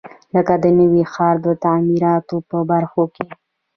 [0.35, 3.27] لکه د نوي ښار د تعمیراتو په برخو کې.